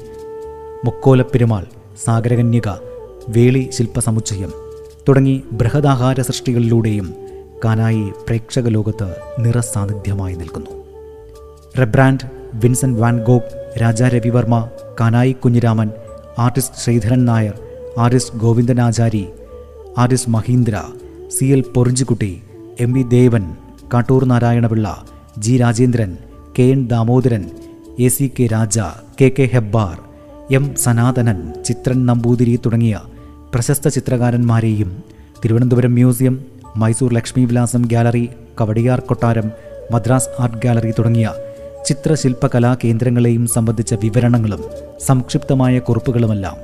മുക്കോലപ്പെരുമാൾ 0.85 1.65
സാഗരകന്യക 2.05 2.92
വേളി 3.29 3.69
ശില്പസമുച്ചയം 3.71 4.51
തുടങ്ങി 5.09 5.43
ബൃഹദാഹാര 5.51 6.21
സൃഷ്ടികളിലൂടെയും 6.21 7.15
കാനായി 7.65 8.11
പ്രേക്ഷക 8.27 8.67
ലോകത്ത് 8.67 9.15
നിറസാന്നിധ്യമായി 9.39 10.35
നിൽക്കുന്നു. 10.35 10.83
റെബ്രാൻഡ് 11.79 12.27
Vincent 12.53 12.99
Van Gogh 12.99 13.79
Raja 13.81 14.07
Ravivarma 14.07 14.69
Kanayi 15.01 15.31
Kunhiraman 15.31 15.91
artist 16.39 16.75
Sreedharan 16.75 17.25
Nair 17.25 17.53
artist 17.97 18.37
Govindanachari 18.37 19.27
artist 19.97 20.31
Mahindra 20.31 20.81
C 21.29 21.45
L 21.45 21.61
Porinchikutty 21.61 22.41
M 22.79 22.93
V 22.93 23.03
Devan 23.03 23.55
Kattoor 23.93 24.25
Narayanapillai 24.25 25.05
G 25.37 25.57
Rajendran 25.57 26.17
K 26.57 26.63
N 26.63 26.87
Damodaran 26.87 27.49
A 27.99 28.07
C 28.07 28.31
K 28.39 28.43
Raja 28.43 28.79
K 29.21 29.29
K 29.29 29.49
Hebbar 29.53 29.97
M 30.51 30.75
Sanathanan 30.75 31.53
Chithran 31.63 32.05
Namboothiri 32.05 32.59
തുടങ്ങിയ 32.65 33.01
പ്രശസ്ത 33.53 33.87
ചിത്രകാരന്മാരെയും 33.87 35.03
തിരുവനന്തപുരം 35.43 35.93
മ്യൂസിയം 35.93 36.45
മൈസൂർ 36.75 37.13
ലക്ഷ്മി 37.13 37.45
വിലാസം 37.45 37.83
ഗാലറി 37.91 38.29
കവടിയാർ 38.61 38.99
കൊട്ടാരം 38.99 39.51
മദ്രാസ് 39.91 40.29
ആർട്ട് 40.39 40.57
ഗാലറി 40.57 40.91
തുടങ്ങിയ 40.91 41.33
ചിത്രശില്പകലാ 41.85 42.75
കേന്ദ്രങ്ങളെയും 42.83 43.47
സംബന്ധിച്ച 43.47 43.93
വിവരണങ്ങളും 43.93 44.63
സംക്ഷിപ്തമായ 44.99 45.79
കുറിപ്പുകളുമെല്ലാം 45.79 46.57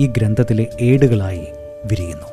ഈ 0.00 0.06
ഗ്രന്ഥത്തിലെ 0.06 0.66
ഏടുകളായി 0.80 1.46
വിരിയുന്നു. 1.84 2.28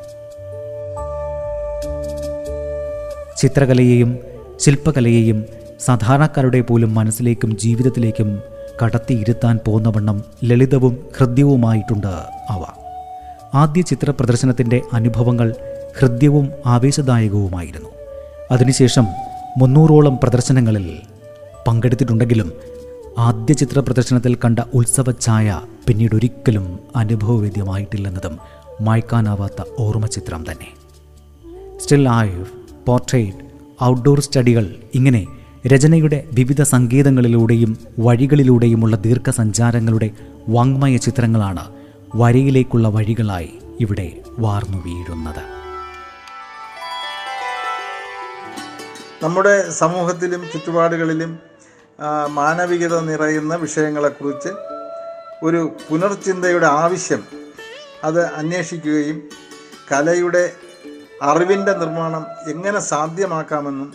ചിത്രകലയെയും 3.36 4.18
ശില്പകലയെയും 4.60 5.44
സാധാരണക്കാരുടെ 5.80 6.60
പോലും 6.60 6.94
മനസ്സിലേക്കും 6.94 7.58
ജീവിതത്തിലേക്കും 7.58 8.40
കടത്തിയിരുത്താൻ 8.84 9.58
പോന്നവണ്ണം 9.66 10.24
ലളിതവും 10.44 10.98
ഹൃദ്യവുമായിട്ടുണ്ട് 11.18 12.14
അവ. 12.50 12.83
ആദ്യ 13.54 13.82
ചിത്ര 13.82 14.10
പ്രദർശനത്തിന്റെ 14.10 14.82
അനുഭവങ്ങൾ 14.92 15.54
ഹൃദ്യവും 15.98 16.48
ആവേശദായകവുമായിരുന്നു. 16.66 17.88
അതിനുശേഷം 18.50 19.06
മുന്നൂറോളം 19.58 20.18
പ്രദർശനങ്ങളിൽ 20.22 20.98
പങ്കെടുത്തിട്ടുണ്ടെങ്കിലും 21.68 22.52
ആദ്യ 23.18 23.54
ചിത്ര 23.54 23.78
പ്രദർശനത്തിൽ 23.78 24.34
കണ്ട 24.44 24.58
ഉത്സവ 24.74 25.04
ഛായ 25.20 25.60
പിന്നീട് 25.88 26.14
ഒരിക്കലും 26.14 26.78
അനുഭവവേദ്യമായിട്ടില്ലെന്നതും 26.96 28.38
മായ്ക്കാനാവാത്ത 28.80 29.62
ഓർമ്മ 29.78 30.06
ചിത്രം 30.06 30.44
തന്നെ. 30.50 30.68
സ്റ്റിൽ 31.78 32.02
ലൈഫ് 32.02 32.52
പോർട്രേറ്റ് 32.86 33.36
ഔട്ട്ഡോർ 33.84 34.20
സ്റ്റഡികൾ 34.20 34.74
ഇങ്ങനെ 34.94 35.26
രചനയുടെ 35.66 36.24
വിവിധ 36.32 36.62
സങ്കേതങ്ങളിലൂടെയും 36.62 37.78
വഴികളിലൂടെയുമുള്ള 37.98 38.96
ദീർഘസഞ്ചാരങ്ങളുടെ 38.96 40.10
വാങ്മയ 40.48 40.96
ചിത്രങ്ങളാണ് 40.96 41.83
വരയിലേക്കുള്ള 42.14 42.88
വഴികളായി 42.88 43.52
ഇവിടെ 43.80 44.20
വാർന്നു 44.38 44.78
വീഴുന്നത്. 44.84 45.42
നമ്മുടെ 49.22 49.70
സമൂഹത്തിലും 49.70 50.50
ചുറ്റുപാടുകളിലും 50.52 51.38
മാനവികത 52.28 53.00
നിറയുന്ന 53.00 53.54
വിഷയങ്ങളെക്കുറിച്ച് 53.54 54.50
ഒരു 55.42 55.76
പുനർചിന്തയുടെ 55.90 56.66
ആവശ്യം 56.66 57.22
അത് 58.04 58.26
അന്വേഷിക്കുകയും 58.26 59.18
കലയുടെ 59.92 60.52
അറിവിന്റെ 61.22 61.72
നിർമ്മാണം 61.72 62.24
എങ്ങനെ 62.48 62.78
സാധ്യമാക്കാമെന്നും 62.78 63.94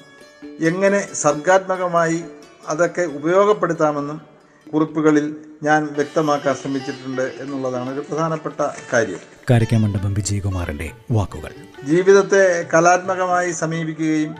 എങ്ങനെ 0.60 1.14
സർഗാത്മകമായി 1.14 2.24
അതൊക്കെ 2.68 3.02
ഉപയോഗപ്പെടുത്താമെന്നും 3.02 4.29
കുറിപ്പുകളിൽ 4.74 5.36
ഞാൻ 5.64 5.90
വ്യക്തമാക്കാൻ 5.92 6.56
ശ്രമിച്ചിട്ടുണ്ട് 6.56 7.22
എന്നുള്ളതാണ് 7.22 7.94
ഒരു 7.94 8.00
പ്രധാനപ്പെട്ട 8.00 8.62
കാര്യം. 8.94 9.20
കാരിക്കാമണ്ഡപം 9.50 10.14
വിജയകുമാറിന്റെ 10.14 10.92
വാക്കുകൾ. 11.12 11.54
ജീവിതത്തെ 11.84 12.66
കലാത്മകമായി 12.74 13.52
സമീപിക്കുകയും 13.52 14.36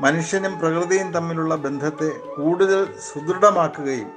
മനുഷ്യനും 0.00 0.60
പ്രകൃതിയും 0.60 1.12
തമ്മിലുള്ള 1.12 1.54
ബന്ധത്തെ 1.56 2.10
കൂടുതൽ 2.36 2.86
സുദൃഢമാക്കുകയും 3.08 4.10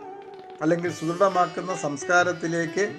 അല്ലെങ്കിൽ 0.62 0.92
സുദൃഢമാക്കുന്ന 0.92 1.76
സംസ്കാരത്തിലേക്ക് 1.76 2.92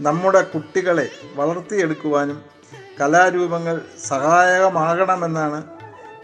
നമ്മുടെ 0.00 0.42
കുട്ടികളെ 0.42 1.08
വളർത്തിയെടുക്കുവാനും 1.34 2.38
കലാരൂപങ്ങൾ 3.00 3.80
സഹായകമാകണമെന്നാണ് 4.04 5.62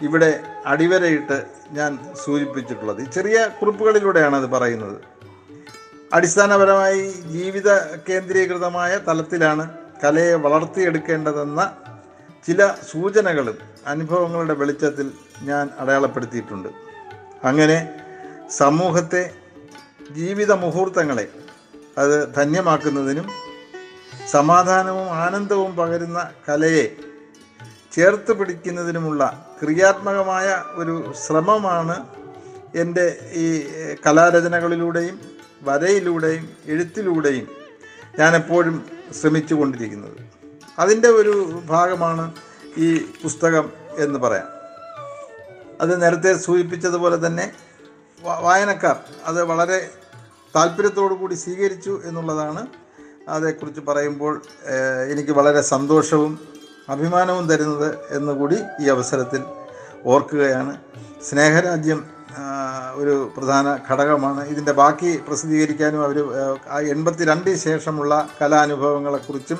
ഇവിടെ 0.02 0.40
അടിവരയിട്ട് 0.66 1.44
ഞാൻ 1.70 1.98
സൂചിപ്പിച്ചിട്ടുള്ളത്. 2.24 3.02
ഈ 3.02 3.04
ചെറിയ 3.04 3.48
കുറിപ്പുകളിലൂടെയാണ് 3.60 4.36
അത് 4.36 4.46
പറയുന്നത്. 4.46 5.13
അടിസ്ഥാനപരമായി 6.14 7.02
ജീവിത 7.26 7.68
കേന്ദ്രീകൃതമായ 8.08 8.98
തലത്തിലാണ് 9.08 9.64
കലയെ 10.04 10.34
വളർത്തിയെടുക്കേണ്ടതെന്ന 10.34 11.60
ചില 12.46 12.74
സൂചനകളും 12.90 13.58
അനുഭവങ്ങളുടെ 13.86 14.54
വെളിച്ചത്തിൽ 14.54 15.12
ഞാൻ 15.42 15.70
അടയാളപ്പെടുത്തിയിട്ടുണ്ട്. 15.78 16.68
അങ്ങനെ 17.44 17.78
സമൂഹത്തെ 18.50 19.22
ജീവിത 20.12 20.52
മുഹൂർത്തങ്ങളെ 20.52 21.26
അത് 21.98 22.34
ധന്യമാക്കുന്നതിനും 22.34 23.26
സമാധാനവും 24.30 25.08
ആനന്ദവും 25.24 25.76
പകരുന്ന 25.76 26.30
കലയെ 26.48 26.96
ചേർത്ത് 27.92 28.32
പിടിക്കുന്നതിനുമുള്ള 28.32 29.22
ക്രിയാത്മകമായ 29.60 30.62
ഒരു 30.74 31.14
ശ്രമമാണ് 31.26 31.96
എന്റെ 32.74 33.04
ഈ 33.32 33.66
കലാരചനകളിലൂടെയും 34.06 35.33
വരയിലൂടെയും 35.64 36.48
എഴുത്തിലൂടെയും 36.64 37.48
ഞാൻ 38.18 38.34
എപ്പോഴും 38.36 38.86
ശ്രമിച്ചു 39.20 39.54
കൊണ്ടിരിക്കുന്നത് 39.54 40.18
അതിന്റെ 40.78 41.08
ഒരു 41.08 41.62
ഭാഗമാണ് 41.66 42.34
ഈ 42.76 42.98
പുസ്തകം 43.22 43.72
എന്ന് 43.98 44.18
പറയാം. 44.18 44.48
അത് 45.80 46.02
നേരത്തെ 46.02 46.32
സൂചിപ്പിച്ചതുപോലെ 46.34 47.26
തന്നെ 47.26 47.52
വായനക്കാർ 48.22 48.96
അത് 49.24 49.42
വളരെ 49.42 49.90
താല്പര്യത്തോടു 50.56 51.14
കൂടി 51.14 51.34
സ്വീകരിച്ചു 51.34 52.00
എന്നുള്ളതാണ് 52.04 52.66
അതേക്കുറിച്ച് 53.28 53.80
പറയുമ്പോൾ 53.80 54.42
എനിക്ക് 55.12 55.30
വളരെ 55.30 55.60
സന്തോഷവും 55.60 56.32
അഭിമാനവും 56.88 57.48
തരുന്നത് 57.48 57.90
എന്നുകൂടി 58.10 58.56
ഈ 58.80 58.88
അവസരത്തിൽ 58.88 59.42
ഓർക്കുകയാണ്. 60.04 60.72
സ്നേഹരാജ്യം 61.22 62.00
ഒരു 62.94 63.30
പ്രധാന 63.36 63.78
ഘടകമാണ്. 63.90 64.48
ഇതിന്റെ 64.48 64.72
ബാക്കി 64.72 65.20
പ്രസിദ്ധീകരിക്കാനും 65.28 66.04
അവർ 66.04 66.18
ആ 66.70 66.80
എൺപത്തി 66.80 67.24
രണ്ടിന് 67.24 67.56
ശേഷമുള്ള 67.56 68.28
കലാനുഭവങ്ങളെക്കുറിച്ചും 68.42 69.58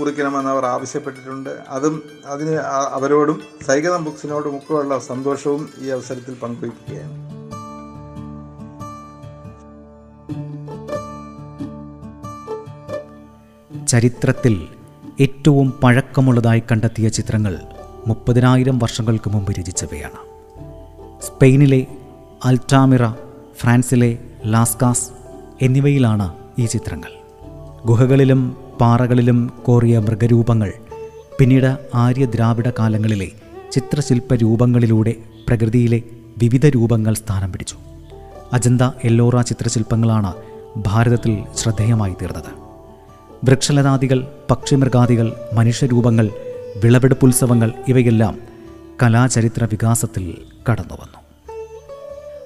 കുറിക്കണമെന്ന് 0.00 0.50
അവർ 0.50 0.64
ആവശ്യപ്പെട്ടിട്ടുണ്ട്. 0.64 1.50
അതും 1.68 2.02
അതിന് 2.26 2.56
അവരോടും 2.90 3.42
സൈകതം 3.66 4.04
ബുക്സിനോടും 4.04 4.56
ഒക്കെയുള്ള 4.56 4.98
സന്തോഷവും 4.98 5.68
ഈ 5.78 5.88
അവസരത്തിൽ 5.88 6.34
പങ്കുവയ്ക്കുകയാണ്. 6.34 7.32
ചരിത്രത്തിൽ 13.86 14.68
ഏറ്റവും 15.20 15.70
പഴക്കമുള്ളതായി 15.70 16.62
കണ്ടെത്തിയ 16.70 17.08
ചിത്രങ്ങൾ 17.08 17.60
മുപ്പതിനായിരം 18.06 18.78
വർഷങ്ങൾക്ക് 18.78 19.30
മുമ്പ് 19.30 19.52
രചിച്ചവയാണ്. 19.52 20.20
സ്പെയിനിലെ 21.22 21.86
അൽറ്റാമിറ 22.44 23.06
ഫ്രാൻസിലെ 23.56 24.18
ലാസ്കാസ് 24.46 25.10
എന്നിവയിലാണ് 25.62 26.32
ഈ 26.58 26.66
ചിത്രങ്ങൾ. 26.66 27.10
ഗുഹകളിലും 27.86 28.56
പാറകളിലും 28.80 29.52
കോറിയ 29.64 29.98
മൃഗരൂപങ്ങൾ 29.98 30.72
പിന്നീട് 31.38 31.78
ആര്യ 31.94 32.26
ദ്രാവിഡ 32.26 32.70
കാലങ്ങളിലെ 32.78 33.32
ചിത്രശില്പ 33.72 34.34
രൂപങ്ങളിലൂടെ 34.34 35.14
പ്രകൃതിയിലെ 35.48 36.02
വിവിധ 36.38 36.66
രൂപങ്ങൾ 36.66 37.14
സ്ഥാനം 37.14 37.52
പിടിച്ചു. 37.52 37.76
അജന്ത 38.52 38.82
എല്ലോറ 39.04 39.40
ചിത്രശില്പങ്ങളാണ് 39.40 40.32
ഭാരതത്തിൽ 40.76 41.44
ശ്രദ്ധേയമായി 41.56 42.14
തീർന്നത്. 42.22 42.52
വൃക്ഷലതാദികൾ 43.44 44.26
പക്ഷിമൃഗാദികൾ 44.50 45.32
മനുഷ്യരൂപങ്ങൾ 45.54 46.30
വിളവെടുപ്പുത്സവങ്ങൾ 46.84 47.72
ഇവയെല്ലാം 47.88 48.40
കലാചരിത്ര 49.02 49.64
വികാസത്തിൽ 49.64 50.38
കടന്നുവന്നു. 50.70 51.21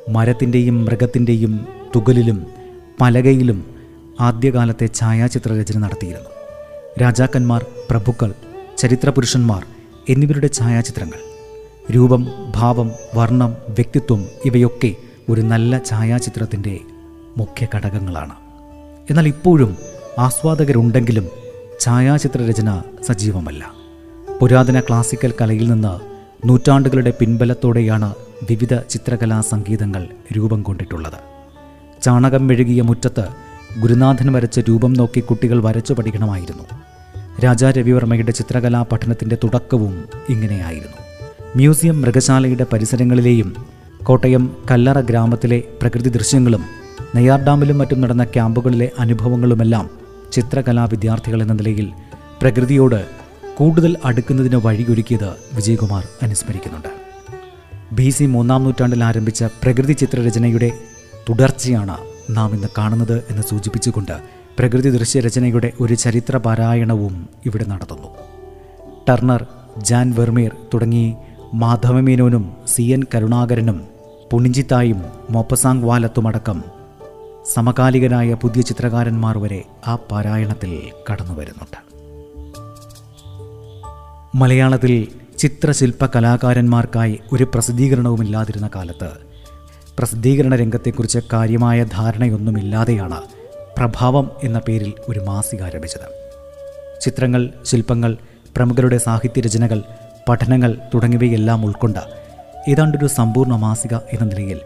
മരത്തിന്റെയും 0.09 0.85
മൃഗത്തിന്റെയും 0.85 1.67
തുകലിലും 1.97 2.47
പലകയിലും 3.01 3.67
ആദ്യകാലത്തെ 4.21 4.89
ഛായാചിത്ര 4.95 5.61
രചന 5.61 5.79
നടത്തിയിരുന്നു. 5.79 6.31
രാജാക്കന്മാർ 7.03 7.67
പ്രഭുക്കൾ 7.91 8.35
ചരിത്രപുരുഷന്മാർ 8.79 9.67
എന്നിവരുടെ 10.09 10.51
ഛായാചിത്രങ്ങൾ. 10.53 11.19
രൂപം 11.93 12.27
ഭാവം 12.57 12.93
വർണം 13.15 13.57
വ്യക്തിത്വം 13.69 14.27
ഇവയൊക്കെ 14.45 14.95
ഒരു 15.29 15.41
നല്ല 15.41 15.81
ഛായാചിത്രത്തിന്റെ 15.87 16.81
മുഖ്യ 17.37 17.67
ഘടകങ്ങളാണ് 17.75 18.33
എന്നാൽ 19.11 19.29
ഇപ്പോഴും 19.29 19.77
ആസ്വാദകരുണ്ടെങ്കിലും 20.19 21.29
ഛായാചിത്ര 21.81 22.49
രചന 22.49 22.83
സജീവമല്ല. 23.05 23.73
പുരാതന 24.41 24.81
ക്ലാസിക്കൽ 24.81 25.33
കലയിൽ 25.41 25.73
നിന്ന് 25.73 25.95
നൂറ്റാണ്ടുകളുടെ 26.49 27.13
പിൻബലത്തോടെയാണ് 27.21 28.15
വിവിധ 28.43 28.75
ചിത്രകലാ 28.75 29.41
സംഗീതങ്ങൾ 29.41 30.09
രൂപം 30.37 30.63
കൊണ്ടിട്ടുള്ളത്. 30.63 31.37
ചാണകം 32.03 32.47
മെഴുകിയ 32.47 32.83
മുറ്റത്ത് 32.83 33.25
ഗുരുനാഥൻ 33.81 34.33
വരച്ച 34.33 34.59
രൂപം 34.59 34.93
നോക്കി 34.93 35.21
കുട്ടികൾ 35.21 35.63
വരച്ചു 35.63 35.93
പഠിക്കണമായിരുന്നു. 35.93 36.63
രാജാ 37.45 37.71
രവിവർമ്മയുടെ 37.71 38.33
ചിത്രകലാ 38.33 38.83
പഠനത്തിന്റെ 38.83 39.37
തുടക്കവും 39.45 40.05
ഇങ്ങനെയായിരുന്നു. 40.29 40.97
മ്യൂസിയം 41.57 42.03
മൃഗശാലയുടെ 42.03 42.67
പരിസരങ്ങളിലെയും 42.73 43.57
കോട്ടയം 44.03 44.57
കല്ലറ 44.71 45.01
ഗ്രാമത്തിലെ 45.01 45.63
പ്രകൃതി 45.81 46.09
ദൃശ്യങ്ങളും 46.09 46.65
നെയ്യാർ 47.15 47.45
ഡാമിലും 47.45 47.79
മറ്റും 47.79 48.01
നടന്ന 48.01 48.25
ക്യാമ്പുകളിലെ 48.25 48.91
അനുഭവങ്ങളുമെല്ലാം 48.99 49.91
ചിത്രകലാ 50.33 50.85
വിദ്യാർത്ഥികൾ 50.85 51.43
എന്ന 51.43 51.53
നിലയിൽ 51.53 51.93
പ്രകൃതിയോട് 52.43 53.07
കൂടുതൽ 53.57 53.97
അടുക്കുന്നതിന് 54.05 54.57
വഴിയൊരുക്കിയത് 54.57 55.29
വിജയകുമാർ 55.55 56.09
അനുസ്മരിക്കുന്നുണ്ട്. 56.23 57.06
ബി 57.93 58.11
സി 58.11 58.25
മൂന്നാം 58.25 58.65
നൂറ്റാണ്ടിൽ 58.65 59.05
ആരംഭിച്ച 59.05 59.45
പ്രകൃതി 59.45 59.93
ചിത്രരചനയുടെ 59.93 60.73
തുടർച്ചയാണ് 61.29 61.97
നാം 62.31 62.55
ഇന്ന് 62.55 62.69
കാണുന്നത് 62.79 63.25
എന്ന് 63.31 63.43
സൂചിപ്പിച്ചുകൊണ്ട് 63.43 64.13
പ്രകൃതി 64.59 64.91
ദൃശ്യരചനയുടെ 64.91 65.73
ഒരു 65.81 65.95
ചരിത്ര 65.95 66.37
പാരായണവും 66.37 67.29
ഇവിടെ 67.47 67.65
നടത്തുന്നു. 67.65 68.09
ടർണർ 69.09 69.47
ജാൻ 69.79 70.13
വെർമീർ 70.13 70.57
തുടങ്ങി 70.75 71.17
മാധവമേനോനും 71.55 72.57
സി 72.67 72.83
എൻ 72.83 73.03
കരുണാകരനും 73.15 73.89
പുണിഞ്ചിത്തായും 74.33 75.05
മോപ്പസാങ് 75.31 75.85
വാലത്തുമടക്കം 75.85 76.65
സമകാലികനായ 77.55 78.35
പുതിയ 78.35 78.63
ചിത്രകാരന്മാർ 78.63 79.39
വരെ 79.39 79.65
ആ 79.87 79.97
പാരായണത്തിൽ 79.97 80.81
കടന്നു 81.13 81.35
വരുന്നുണ്ട് 81.35 81.79
മലയാളത്തിൽ 84.39 85.09
ചിത്രശില്പ 85.39 86.07
കലാകാരന്മാർക്കായി 86.07 87.19
ഒരു 87.33 87.45
പ്രസിദ്ധീകരണവുമില്ലാതിരുന്ന 87.45 88.71
കാലത്ത് 88.75 89.11
പ്രസിദ്ധീകരണ 89.99 90.57
രംഗത്തെക്കുറിച്ച് 90.57 91.19
കാര്യമായ 91.33 91.85
ധാരണയൊന്നുമില്ലാതെയാണ് 91.85 93.23
പ്രഭാവം 93.77 94.31
എന്ന 94.45 94.59
പേരിൽ 94.59 94.93
ഒരു 95.09 95.21
മാസിക 95.21 95.63
ആരംഭിച്ചത്. 95.63 96.07
ചിത്രങ്ങൾ 97.01 97.51
ശില്പങ്ങൾ 97.65 98.17
പ്രമുഖരുടെ 98.57 98.99
സാഹിത്യരചനകൾ 98.99 99.83
പഠനങ്ങൾ 100.29 100.77
തുടങ്ങിയവയെല്ലാം 100.95 101.65
ഉൾക്കൊണ്ട 101.65 101.97
ഏതാണ്ടൊരു 102.69 103.07
സമ്പൂർണ 103.07 103.57
മാസിക 103.57 103.95
എന്ന 103.95 104.25
നിലയിൽ 104.25 104.61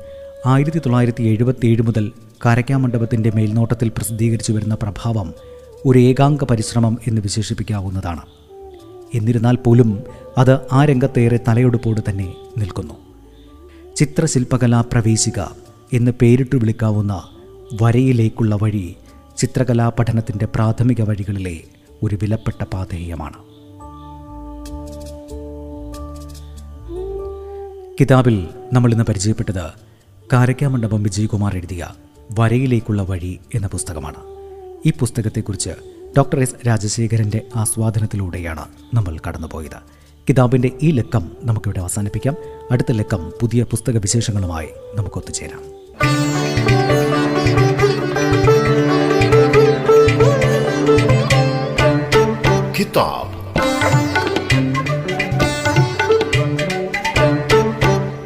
ആയിരത്തി 0.46 0.78
തൊള്ളായിരത്തി 0.78 1.22
എഴുപത്തിയേഴ് 1.22 1.82
മുതൽ 1.82 2.12
കാരക്കാമണ്ഡപത്തിന്റെ 2.44 3.32
മേൽനോട്ടത്തിൽ 3.34 3.88
പ്രസിദ്ധീകരിച്ചു 3.88 4.52
വരുന്ന 4.52 4.74
പ്രഭാവം 4.74 5.34
ഒരു 5.86 5.98
ഏകാംഗ 5.98 6.44
പരിശ്രമം 6.44 6.98
എന്ന് 7.06 7.20
വിശേഷിപ്പിക്കാവുന്നതാണ്. 7.20 8.39
എന്നിരുന്നാൽ 9.14 9.56
പോലും 9.56 10.02
അത് 10.38 10.58
ആ 10.72 10.84
രംഗത്തേറെ 10.84 11.40
തലയെടുപ്പോട് 11.48 12.00
തന്നെ 12.08 12.34
നിൽക്കുന്നു. 12.58 12.94
ചിത്രശില്പകലാ 13.96 14.80
പ്രവേശിക 14.80 15.40
എന്ന് 15.92 16.12
പേരിട്ട് 16.22 16.56
വിളിക്കാവുന്ന 16.56 17.22
വരയിലേക്കുള്ള 17.82 18.58
വഴി 18.62 18.96
ചിത്രകലാ 19.38 19.88
പഠനത്തിന്റെ 19.88 20.46
പ്രാഥമിക 20.46 21.02
വഴികളിലെ 21.02 21.60
ഒരു 22.02 22.18
വിലപ്പെട്ട 22.22 22.64
പാതേയമാണ്. 22.64 23.36
കിതാബിൽ 28.00 28.48
നമ്മൾ 28.72 28.92
ഇന്ന് 28.92 29.04
പരിചയപ്പെട്ടത് 29.04 29.70
കാരക്കാമണ്ഡപം 30.32 31.02
വിജയകുമാർ 31.02 31.56
എഴുതിയ 31.56 31.88
വരയിലേക്കുള്ള 32.38 33.02
വഴി 33.02 33.38
എന്ന 33.54 33.66
പുസ്തകമാണ്. 33.66 34.20
ഈ 34.86 34.92
പുസ്തകത്തെക്കുറിച്ച് 34.98 35.70
ഡോക്ടർ 36.18 36.40
എസ് 36.40 36.68
രാജശേഖരന്റെ 36.68 37.40
ആസ്വാദനത്തിലൂടെയാണ് 37.56 38.66
നമ്മൾ 38.94 39.16
കടന്നുപോയത്. 39.28 39.76
കിതാബിന്റെ 40.28 40.70
ഈ 40.82 40.90
ലക്കം 40.90 41.30
നമുക്കിവിടെ 41.42 41.80
അവസാനിപ്പിക്കാം. 41.80 42.36
അടുത്ത 42.70 42.92
ലക്കം 42.92 43.32
പുതിയ 43.40 43.62
പുസ്തക 43.62 43.98
വിശേഷങ്ങളുമായി 43.98 44.68
നമുക്കൊത്തുചേരാം 44.94 45.62
കിതാബ്. 52.78 53.40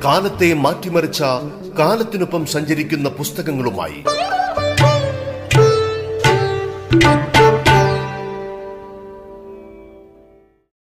കാലത്തെ 0.04 0.54
മാറ്റിമറിച്ച 0.54 1.22
കാലത്തിനൊപ്പം 1.78 2.46
സഞ്ചരിക്കുന്ന 2.46 3.08
പുസ്തകങ്ങളുമായി 3.08 4.04